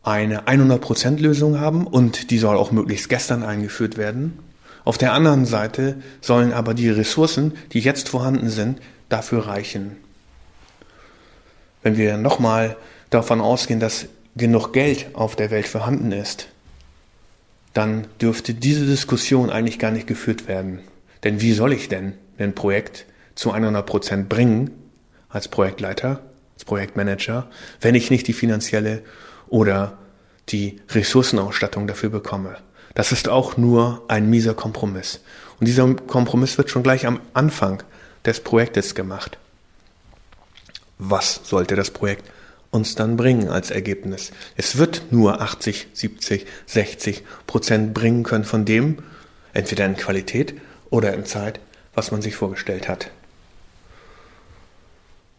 eine 0.01 0.47
100% 0.47 1.19
Lösung 1.21 1.59
haben 1.59 1.85
und 1.85 2.31
die 2.31 2.39
soll 2.39 2.57
auch 2.57 2.71
möglichst 2.71 3.09
gestern 3.09 3.43
eingeführt 3.43 3.95
werden. 3.95 4.39
Auf 4.85 4.97
der 4.97 5.13
anderen 5.13 5.45
Seite 5.45 6.01
sollen 6.19 6.51
aber 6.51 6.73
die 6.73 6.89
Ressourcen, 6.89 7.53
die 7.73 7.79
jetzt 7.79 8.09
vorhanden 8.09 8.49
sind, 8.49 8.79
dafür 9.07 9.45
reichen. 9.45 9.97
Wenn 11.83 11.95
wir 11.95 12.17
nochmal 12.17 12.75
davon 13.11 13.39
ausgehen, 13.39 13.79
dass 13.79 14.07
genug 14.35 14.73
Geld 14.73 15.13
auf 15.13 15.35
der 15.35 15.51
Welt 15.51 15.67
vorhanden 15.67 16.11
ist, 16.11 16.47
dann 17.75 18.07
dürfte 18.19 18.55
diese 18.55 18.87
Diskussion 18.87 19.51
eigentlich 19.51 19.77
gar 19.77 19.91
nicht 19.91 20.07
geführt 20.07 20.47
werden. 20.47 20.79
Denn 21.23 21.39
wie 21.39 21.53
soll 21.53 21.71
ich 21.71 21.87
denn 21.87 22.13
ein 22.39 22.55
Projekt 22.55 23.05
zu 23.37 23.51
100 23.51 23.85
Prozent 23.85 24.29
bringen 24.29 24.71
als 25.29 25.47
Projektleiter, 25.47 26.21
als 26.55 26.65
Projektmanager, 26.65 27.49
wenn 27.79 27.95
ich 27.95 28.09
nicht 28.09 28.27
die 28.27 28.33
finanzielle 28.33 29.03
oder 29.47 29.97
die 30.49 30.81
Ressourcenausstattung 30.89 31.87
dafür 31.87 32.09
bekomme. 32.09 32.57
Das 32.95 33.11
ist 33.11 33.29
auch 33.29 33.57
nur 33.57 34.03
ein 34.07 34.29
mieser 34.29 34.55
Kompromiss. 34.55 35.21
Und 35.59 35.67
dieser 35.67 35.93
Kompromiss 35.93 36.57
wird 36.57 36.71
schon 36.71 36.83
gleich 36.83 37.05
am 37.05 37.19
Anfang 37.33 37.83
des 38.25 38.39
Projektes 38.39 38.95
gemacht. 38.95 39.37
Was 40.97 41.41
sollte 41.43 41.75
das 41.75 41.91
Projekt 41.91 42.31
uns 42.71 42.95
dann 42.95 43.17
bringen 43.17 43.49
als 43.49 43.69
Ergebnis? 43.69 44.31
Es 44.55 44.79
wird 44.79 45.11
nur 45.11 45.41
80, 45.41 45.89
70, 45.93 46.47
60 46.65 47.23
Prozent 47.45 47.93
bringen 47.93 48.23
können 48.23 48.45
von 48.45 48.65
dem, 48.65 49.03
entweder 49.53 49.85
in 49.85 49.95
Qualität 49.95 50.55
oder 50.89 51.13
in 51.13 51.25
Zeit, 51.25 51.59
was 51.93 52.11
man 52.11 52.23
sich 52.23 52.35
vorgestellt 52.35 52.87
hat. 52.87 53.11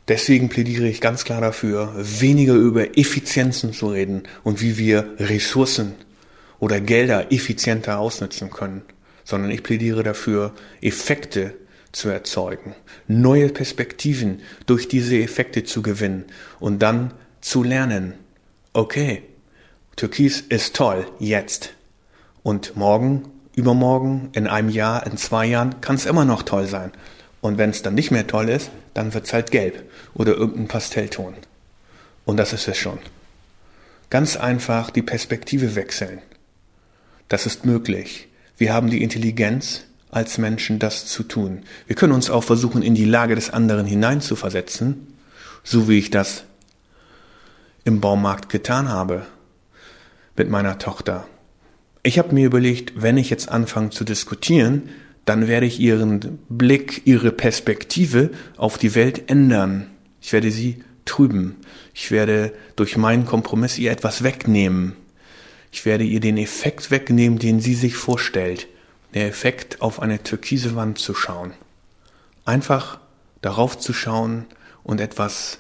Deswegen 0.09 0.49
plädiere 0.49 0.89
ich 0.89 1.03
ganz 1.03 1.25
klar 1.25 1.43
dafür, 1.43 1.93
weniger 1.97 2.55
über 2.55 2.97
Effizienzen 2.97 3.75
zu 3.75 3.89
reden 3.89 4.23
und 4.43 4.63
wie 4.63 4.79
wir 4.79 5.15
Ressourcen 5.19 5.95
oder 6.59 6.81
Gelder 6.81 7.31
effizienter 7.31 7.99
ausnutzen 7.99 8.51
können, 8.51 8.83
sondern 9.25 9.51
ich 9.51 9.63
plädiere 9.63 10.03
dafür, 10.03 10.53
Effekte 10.81 11.55
zu 11.93 12.09
erzeugen, 12.09 12.75
neue 13.07 13.49
Perspektiven 13.51 14.41
durch 14.67 14.89
diese 14.89 15.17
Effekte 15.17 15.65
zu 15.65 15.83
gewinnen 15.83 16.25
und 16.59 16.81
dann 16.81 17.13
zu 17.41 17.63
lernen, 17.63 18.15
okay, 18.73 19.23
Türkis 19.97 20.41
ist 20.41 20.77
toll, 20.77 21.07
jetzt. 21.19 21.75
Und 22.43 22.77
morgen, 22.77 23.25
übermorgen, 23.55 24.31
in 24.33 24.47
einem 24.47 24.69
Jahr, 24.69 25.07
in 25.07 25.17
zwei 25.17 25.47
Jahren 25.47 25.81
kann 25.81 25.97
es 25.97 26.07
immer 26.07 26.25
noch 26.25 26.43
toll 26.43 26.67
sein. 26.67 26.93
Und 27.41 27.59
wenn 27.59 27.71
es 27.71 27.83
dann 27.83 27.95
nicht 27.95 28.11
mehr 28.11 28.27
toll 28.27 28.49
ist, 28.49 28.71
dann 28.99 29.15
wird 29.15 29.27
es 29.27 29.33
halt 29.33 29.53
gelb 29.53 29.89
oder 30.15 30.35
irgendein 30.35 30.67
Pastellton. 30.67 31.35
Und 32.25 32.37
das 32.37 32.53
ist 32.53 32.67
es 32.67 32.77
schon. 32.77 32.99
Ganz 34.11 34.37
einfach 34.37 34.91
die 34.91 35.03
Perspektive 35.03 35.77
wechseln. 35.77 36.21
Das 37.29 37.47
ist 37.47 37.65
möglich. 37.65 38.27
Wir 38.57 38.75
haben 38.75 38.91
die 38.91 39.05
Intelligenz, 39.05 39.85
als 40.11 40.37
Menschen 40.39 40.81
das 40.81 41.07
zu 41.07 41.23
tun. 41.23 41.63
Wir 41.87 41.95
können 41.95 42.13
uns 42.13 42.29
auch 42.29 42.43
versuchen, 42.43 42.83
in 42.83 42.97
die 42.97 43.05
Lage 43.05 43.37
des 43.37 43.51
anderen 43.51 43.87
hineinzuversetzen, 43.87 45.15
so 45.63 45.89
wie 45.89 45.99
ich 45.99 46.11
das 46.11 46.43
im 47.85 48.01
Baumarkt 48.01 48.49
getan 48.49 48.89
habe 48.89 49.27
mit 50.37 50.51
meiner 50.51 50.81
Tochter. 50.81 51.29
Ich 52.03 52.19
habe 52.19 52.35
mir 52.35 52.47
überlegt, 52.47 53.01
wenn 53.01 53.17
ich 53.17 53.31
jetzt 53.31 53.49
anfange 53.49 53.91
zu 53.91 54.03
diskutieren, 54.03 54.89
dann 55.29 55.47
werde 55.47 55.67
ich 55.67 55.79
ihren 55.79 56.39
Blick, 56.49 57.03
ihre 57.05 57.33
Perspektive 57.33 58.31
auf 58.57 58.79
die 58.79 58.95
Welt 58.95 59.31
ändern. 59.31 59.91
Ich 60.23 60.33
werde 60.33 60.51
sie 60.51 60.83
trüben. 61.05 61.57
Ich 61.93 62.11
werde 62.11 62.55
durch 62.77 62.97
meinen 62.97 63.27
Kompromiss 63.27 63.79
ihr 63.79 63.91
etwas 63.91 64.23
wegnehmen. 64.23 64.97
Ich 65.71 65.85
werde 65.85 66.05
ihr 66.05 66.21
den 66.21 66.39
Effekt 66.39 66.91
wegnehmen, 66.91 67.39
den 67.39 67.61
sie 67.61 67.75
sich 67.75 67.95
vorstellt. 67.95 68.69
Der 69.13 69.27
Effekt, 69.27 69.83
auf 69.83 70.01
eine 70.01 70.23
türkise 70.23 70.75
Wand 70.77 70.99
zu 70.99 71.13
schauen. 71.13 71.53
Einfach 72.47 72.99
darauf 73.43 73.79
zu 73.79 73.93
schauen 73.93 74.47
und 74.83 74.99
etwas 74.99 75.59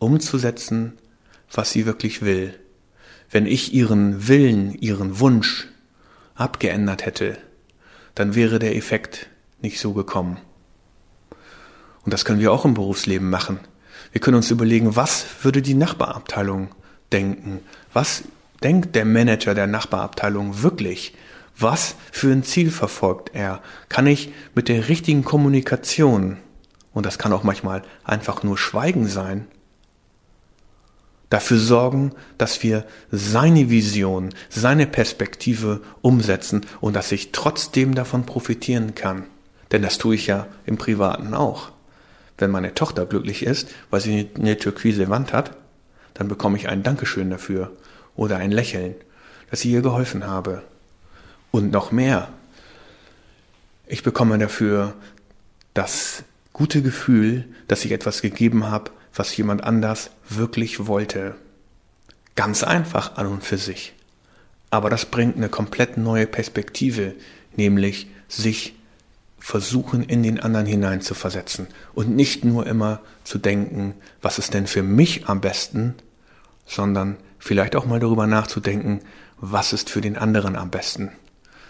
umzusetzen, 0.00 0.94
was 1.52 1.70
sie 1.70 1.86
wirklich 1.86 2.22
will. 2.22 2.58
Wenn 3.30 3.46
ich 3.46 3.72
ihren 3.72 4.26
Willen, 4.26 4.74
ihren 4.74 5.20
Wunsch 5.20 5.68
abgeändert 6.34 7.06
hätte, 7.06 7.38
dann 8.18 8.34
wäre 8.34 8.58
der 8.58 8.76
Effekt 8.76 9.28
nicht 9.60 9.80
so 9.80 9.92
gekommen. 9.92 10.38
Und 12.04 12.14
das 12.14 12.24
können 12.24 12.40
wir 12.40 12.52
auch 12.52 12.64
im 12.64 12.74
Berufsleben 12.74 13.30
machen. 13.30 13.60
Wir 14.12 14.20
können 14.20 14.36
uns 14.36 14.50
überlegen, 14.50 14.96
was 14.96 15.26
würde 15.42 15.62
die 15.62 15.74
Nachbarabteilung 15.74 16.68
denken? 17.12 17.60
Was 17.92 18.24
denkt 18.62 18.94
der 18.94 19.04
Manager 19.04 19.54
der 19.54 19.66
Nachbarabteilung 19.66 20.62
wirklich? 20.62 21.14
Was 21.58 21.96
für 22.12 22.32
ein 22.32 22.44
Ziel 22.44 22.70
verfolgt 22.70 23.30
er? 23.34 23.60
Kann 23.88 24.06
ich 24.06 24.32
mit 24.54 24.68
der 24.68 24.88
richtigen 24.88 25.24
Kommunikation, 25.24 26.38
und 26.92 27.04
das 27.04 27.18
kann 27.18 27.32
auch 27.32 27.42
manchmal 27.42 27.82
einfach 28.04 28.42
nur 28.42 28.56
Schweigen 28.56 29.06
sein, 29.06 29.46
dafür 31.30 31.58
sorgen, 31.58 32.12
dass 32.38 32.62
wir 32.62 32.84
seine 33.10 33.70
Vision, 33.70 34.30
seine 34.48 34.86
Perspektive 34.86 35.80
umsetzen 36.00 36.66
und 36.80 36.94
dass 36.94 37.12
ich 37.12 37.32
trotzdem 37.32 37.94
davon 37.94 38.24
profitieren 38.24 38.94
kann. 38.94 39.24
Denn 39.70 39.82
das 39.82 39.98
tue 39.98 40.14
ich 40.14 40.26
ja 40.26 40.46
im 40.64 40.78
Privaten 40.78 41.34
auch. 41.34 41.70
Wenn 42.38 42.50
meine 42.50 42.74
Tochter 42.74 43.04
glücklich 43.04 43.44
ist, 43.44 43.68
weil 43.90 44.00
sie 44.00 44.30
eine 44.36 44.56
türkise 44.56 45.08
Wand 45.08 45.32
hat, 45.32 45.56
dann 46.14 46.28
bekomme 46.28 46.56
ich 46.56 46.68
ein 46.68 46.82
Dankeschön 46.82 47.30
dafür 47.30 47.72
oder 48.16 48.36
ein 48.38 48.50
Lächeln, 48.50 48.94
dass 49.50 49.64
ich 49.64 49.70
ihr 49.70 49.82
geholfen 49.82 50.26
habe. 50.26 50.62
Und 51.50 51.72
noch 51.72 51.92
mehr. 51.92 52.28
Ich 53.86 54.02
bekomme 54.02 54.38
dafür 54.38 54.94
das 55.74 56.24
gute 56.52 56.82
Gefühl, 56.82 57.44
dass 57.68 57.84
ich 57.84 57.92
etwas 57.92 58.20
gegeben 58.22 58.70
habe, 58.70 58.90
was 59.14 59.36
jemand 59.36 59.64
anders 59.64 60.10
wirklich 60.28 60.86
wollte. 60.86 61.36
Ganz 62.34 62.62
einfach 62.62 63.16
an 63.16 63.26
und 63.26 63.44
für 63.44 63.58
sich. 63.58 63.94
Aber 64.70 64.90
das 64.90 65.06
bringt 65.06 65.36
eine 65.36 65.48
komplett 65.48 65.96
neue 65.96 66.26
Perspektive, 66.26 67.14
nämlich 67.56 68.08
sich 68.28 68.74
versuchen, 69.38 70.02
in 70.02 70.22
den 70.22 70.40
anderen 70.40 70.66
hinein 70.66 71.00
zu 71.00 71.14
versetzen 71.14 71.68
und 71.94 72.14
nicht 72.14 72.44
nur 72.44 72.66
immer 72.66 73.00
zu 73.24 73.38
denken, 73.38 73.94
was 74.20 74.38
ist 74.38 74.52
denn 74.52 74.66
für 74.66 74.82
mich 74.82 75.26
am 75.26 75.40
besten, 75.40 75.94
sondern 76.66 77.16
vielleicht 77.38 77.76
auch 77.76 77.86
mal 77.86 78.00
darüber 78.00 78.26
nachzudenken, 78.26 79.00
was 79.38 79.72
ist 79.72 79.90
für 79.90 80.00
den 80.00 80.18
anderen 80.18 80.56
am 80.56 80.70
besten. 80.70 81.12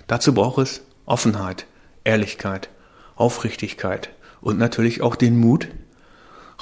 Dazu 0.07 0.35
braucht 0.35 0.59
es 0.59 0.81
Offenheit, 1.07 1.67
Ehrlichkeit, 2.05 2.69
Aufrichtigkeit 3.15 4.11
und 4.41 4.59
natürlich 4.59 5.03
auch 5.03 5.15
den 5.15 5.39
Mut, 5.39 5.69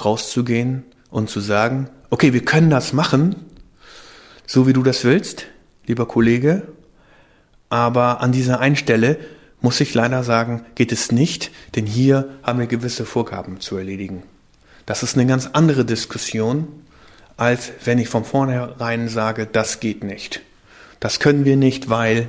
rauszugehen 0.03 0.83
und 1.09 1.29
zu 1.29 1.39
sagen, 1.39 1.89
okay, 2.09 2.33
wir 2.33 2.43
können 2.43 2.69
das 2.69 2.93
machen, 2.93 3.35
so 4.45 4.67
wie 4.67 4.73
du 4.73 4.83
das 4.83 5.03
willst, 5.03 5.45
lieber 5.85 6.07
Kollege, 6.07 6.63
aber 7.69 8.21
an 8.21 8.31
dieser 8.31 8.59
einen 8.59 8.75
Stelle 8.75 9.17
muss 9.61 9.79
ich 9.81 9.93
leider 9.93 10.23
sagen, 10.23 10.65
geht 10.75 10.91
es 10.91 11.11
nicht, 11.11 11.51
denn 11.75 11.85
hier 11.85 12.29
haben 12.43 12.59
wir 12.59 12.67
gewisse 12.67 13.05
Vorgaben 13.05 13.59
zu 13.59 13.77
erledigen. 13.77 14.23
Das 14.85 15.03
ist 15.03 15.15
eine 15.15 15.25
ganz 15.25 15.49
andere 15.51 15.83
Diskussion, 15.83 16.67
als 17.35 17.71
wenn 17.83 17.99
ich 17.99 18.09
von 18.09 18.23
vornherein 18.23 19.09
sage, 19.09 19.47
das 19.51 19.79
geht 19.79 20.03
nicht. 20.03 20.41
Das 20.99 21.19
können 21.19 21.45
wir 21.45 21.57
nicht, 21.57 21.89
weil 21.89 22.27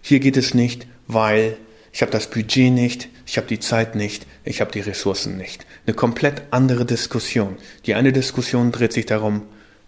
hier 0.00 0.20
geht 0.20 0.36
es 0.36 0.54
nicht, 0.54 0.86
weil 1.06 1.56
ich 1.92 2.02
habe 2.02 2.10
das 2.10 2.30
Budget 2.30 2.72
nicht, 2.72 3.08
ich 3.26 3.36
habe 3.36 3.46
die 3.46 3.60
Zeit 3.60 3.94
nicht, 3.94 4.26
ich 4.44 4.60
habe 4.60 4.72
die 4.72 4.80
Ressourcen 4.80 5.36
nicht. 5.36 5.66
Eine 5.86 5.94
komplett 5.94 6.42
andere 6.50 6.84
Diskussion. 6.84 7.56
Die 7.86 7.94
eine 7.94 8.12
Diskussion 8.12 8.70
dreht 8.72 8.92
sich 8.92 9.06
darum, 9.06 9.42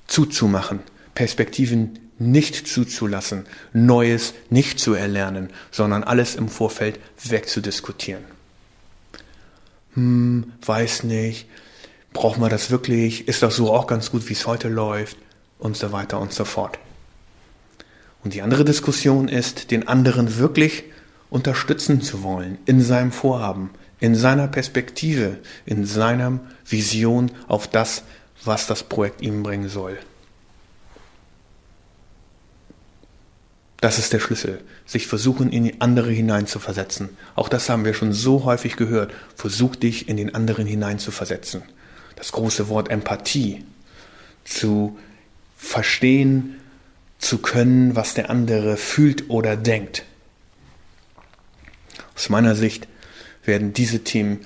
zuzumachen, 0.06 0.80
Perspektiven 1.14 1.98
nicht 2.18 2.66
zuzulassen, 2.66 3.46
Neues 3.72 4.34
nicht 4.50 4.78
zu 4.78 4.94
erlernen, 4.94 5.50
sondern 5.70 6.04
alles 6.04 6.36
im 6.36 6.48
Vorfeld 6.48 6.98
wegzudiskutieren. 7.24 8.24
Hm, 9.94 10.52
weiß 10.64 11.04
nicht, 11.04 11.46
braucht 12.12 12.38
man 12.38 12.50
das 12.50 12.70
wirklich, 12.70 13.28
ist 13.28 13.42
das 13.42 13.56
so 13.56 13.72
auch 13.72 13.86
ganz 13.86 14.10
gut, 14.10 14.28
wie 14.28 14.32
es 14.32 14.46
heute 14.46 14.68
läuft 14.68 15.16
und 15.58 15.76
so 15.76 15.92
weiter 15.92 16.20
und 16.20 16.32
so 16.32 16.44
fort. 16.44 16.78
Und 18.22 18.34
die 18.34 18.42
andere 18.42 18.64
Diskussion 18.64 19.28
ist, 19.28 19.70
den 19.70 19.86
anderen 19.86 20.38
wirklich 20.38 20.84
unterstützen 21.30 22.00
zu 22.00 22.22
wollen 22.22 22.58
in 22.64 22.80
seinem 22.80 23.12
Vorhaben, 23.12 23.70
in 24.04 24.14
seiner 24.14 24.48
Perspektive, 24.48 25.38
in 25.64 25.86
seiner 25.86 26.38
Vision 26.66 27.30
auf 27.48 27.68
das, 27.68 28.02
was 28.44 28.66
das 28.66 28.82
Projekt 28.82 29.22
ihm 29.22 29.42
bringen 29.42 29.70
soll. 29.70 29.98
Das 33.80 33.98
ist 33.98 34.12
der 34.12 34.20
Schlüssel, 34.20 34.60
sich 34.84 35.06
versuchen, 35.06 35.50
in 35.50 35.64
die 35.64 35.80
andere 35.80 36.10
hineinzuversetzen. 36.10 37.16
Auch 37.34 37.48
das 37.48 37.70
haben 37.70 37.86
wir 37.86 37.94
schon 37.94 38.12
so 38.12 38.44
häufig 38.44 38.76
gehört. 38.76 39.10
Versuch 39.36 39.74
dich 39.74 40.06
in 40.06 40.18
den 40.18 40.34
anderen 40.34 40.66
hineinzuversetzen. 40.66 41.62
Das 42.16 42.30
große 42.32 42.68
Wort 42.68 42.90
Empathie. 42.90 43.64
Zu 44.44 44.98
verstehen, 45.56 46.60
zu 47.16 47.38
können, 47.38 47.96
was 47.96 48.12
der 48.12 48.28
andere 48.28 48.76
fühlt 48.76 49.30
oder 49.30 49.56
denkt. 49.56 50.04
Aus 52.14 52.28
meiner 52.28 52.54
Sicht 52.54 52.86
werden 53.44 53.72
diese 53.72 54.04
Themen 54.04 54.40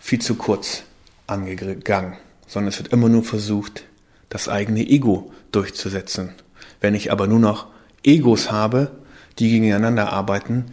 viel 0.00 0.20
zu 0.20 0.34
kurz 0.34 0.84
angegangen, 1.26 2.16
sondern 2.46 2.68
es 2.68 2.78
wird 2.78 2.92
immer 2.92 3.08
nur 3.08 3.24
versucht, 3.24 3.84
das 4.28 4.48
eigene 4.48 4.80
Ego 4.80 5.32
durchzusetzen. 5.52 6.34
Wenn 6.80 6.94
ich 6.94 7.12
aber 7.12 7.26
nur 7.26 7.38
noch 7.38 7.66
Egos 8.02 8.50
habe, 8.50 8.90
die 9.38 9.50
gegeneinander 9.50 10.12
arbeiten, 10.12 10.66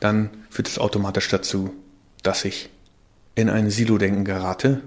dann 0.00 0.30
führt 0.50 0.68
es 0.68 0.78
automatisch 0.78 1.28
dazu, 1.28 1.74
dass 2.22 2.44
ich 2.44 2.70
in 3.34 3.50
ein 3.50 3.70
Silo-Denken 3.70 4.24
gerate 4.24 4.82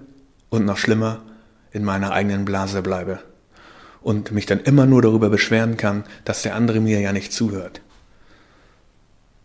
und 0.49 0.65
noch 0.65 0.77
schlimmer 0.77 1.21
in 1.71 1.83
meiner 1.83 2.11
eigenen 2.11 2.45
Blase 2.45 2.81
bleibe 2.81 3.19
und 4.01 4.31
mich 4.31 4.45
dann 4.45 4.59
immer 4.61 4.85
nur 4.85 5.01
darüber 5.01 5.29
beschweren 5.29 5.77
kann, 5.77 6.03
dass 6.25 6.41
der 6.41 6.55
andere 6.55 6.79
mir 6.79 6.99
ja 6.99 7.13
nicht 7.13 7.33
zuhört. 7.33 7.81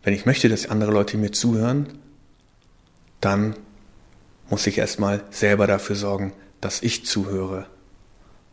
Wenn 0.03 0.15
ich 0.15 0.27
möchte, 0.27 0.49
dass 0.49 0.69
andere 0.69 0.93
Leute 0.93 1.17
mir 1.17 1.33
zuhören, 1.33 1.99
dann 3.25 3.57
muss 4.51 4.67
ich 4.67 4.79
erstmal 4.79 5.23
selber 5.31 5.67
dafür 5.67 5.97
sorgen, 5.97 6.33
dass 6.61 6.83
ich 6.83 7.07
zuhöre. 7.07 7.67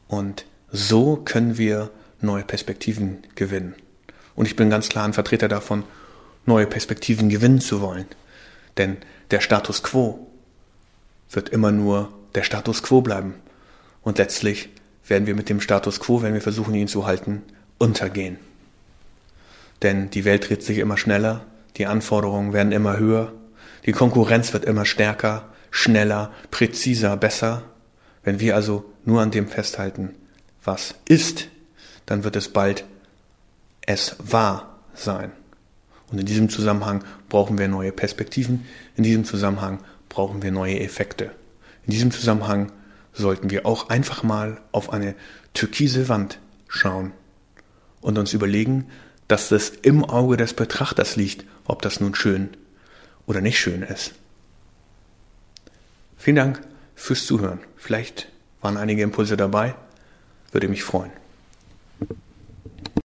Und 0.07 0.45
so 0.71 1.17
können 1.17 1.57
wir 1.57 1.89
neue 2.21 2.43
Perspektiven 2.43 3.23
gewinnen. 3.35 3.75
Und 4.35 4.45
ich 4.45 4.55
bin 4.55 4.69
ganz 4.69 4.89
klar 4.89 5.05
ein 5.05 5.13
Vertreter 5.13 5.47
davon, 5.47 5.83
neue 6.45 6.67
Perspektiven 6.67 7.29
gewinnen 7.29 7.59
zu 7.59 7.81
wollen. 7.81 8.05
Denn 8.77 8.97
der 9.31 9.41
Status 9.41 9.83
quo 9.83 10.27
wird 11.29 11.49
immer 11.49 11.71
nur 11.71 12.11
der 12.35 12.43
Status 12.43 12.83
quo 12.83 13.01
bleiben. 13.01 13.35
Und 14.01 14.17
letztlich 14.17 14.69
werden 15.07 15.27
wir 15.27 15.35
mit 15.35 15.49
dem 15.49 15.61
Status 15.61 15.99
quo, 15.99 16.21
wenn 16.21 16.33
wir 16.33 16.41
versuchen, 16.41 16.73
ihn 16.73 16.87
zu 16.87 17.05
halten, 17.05 17.43
untergehen. 17.77 18.39
Denn 19.81 20.09
die 20.09 20.25
Welt 20.25 20.47
dreht 20.47 20.63
sich 20.63 20.77
immer 20.77 20.97
schneller, 20.97 21.45
die 21.77 21.87
Anforderungen 21.87 22.53
werden 22.53 22.71
immer 22.71 22.97
höher, 22.97 23.33
die 23.85 23.91
Konkurrenz 23.91 24.53
wird 24.53 24.65
immer 24.65 24.85
stärker, 24.85 25.49
schneller, 25.71 26.31
präziser, 26.51 27.17
besser. 27.17 27.63
Wenn 28.23 28.39
wir 28.39 28.55
also 28.55 28.85
nur 29.05 29.21
an 29.21 29.31
dem 29.31 29.47
festhalten, 29.47 30.15
was 30.63 30.95
ist, 31.07 31.47
dann 32.05 32.23
wird 32.23 32.35
es 32.35 32.49
bald 32.49 32.85
es 33.91 34.15
war 34.19 34.79
sein. 34.93 35.31
Und 36.11 36.19
in 36.19 36.25
diesem 36.25 36.49
Zusammenhang 36.49 37.03
brauchen 37.29 37.57
wir 37.57 37.67
neue 37.67 37.91
Perspektiven, 37.91 38.65
in 38.95 39.03
diesem 39.03 39.25
Zusammenhang 39.25 39.79
brauchen 40.09 40.41
wir 40.41 40.51
neue 40.51 40.79
Effekte. 40.79 41.31
In 41.85 41.91
diesem 41.91 42.11
Zusammenhang 42.11 42.71
sollten 43.13 43.49
wir 43.49 43.65
auch 43.65 43.89
einfach 43.89 44.23
mal 44.23 44.61
auf 44.71 44.91
eine 44.91 45.15
türkise 45.53 46.09
Wand 46.09 46.39
schauen 46.67 47.11
und 48.01 48.17
uns 48.17 48.33
überlegen, 48.33 48.87
dass 49.27 49.49
das 49.49 49.69
im 49.69 50.03
Auge 50.03 50.37
des 50.37 50.53
Betrachters 50.53 51.15
liegt, 51.15 51.45
ob 51.65 51.81
das 51.81 51.99
nun 51.99 52.15
schön 52.15 52.49
oder 53.25 53.41
nicht 53.41 53.59
schön 53.59 53.81
ist. 53.81 54.13
Vielen 56.17 56.35
Dank 56.35 56.61
fürs 56.95 57.25
Zuhören. 57.25 57.59
Vielleicht 57.77 58.29
waren 58.61 58.77
einige 58.77 59.01
Impulse 59.01 59.37
dabei. 59.37 59.75
Würde 60.51 60.67
mich 60.67 60.83
freuen. 60.83 61.11